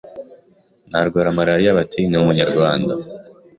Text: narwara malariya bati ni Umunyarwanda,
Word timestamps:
narwara 0.89 1.29
malariya 1.37 1.77
bati 1.77 2.01
ni 2.07 2.17
Umunyarwanda, 2.21 2.93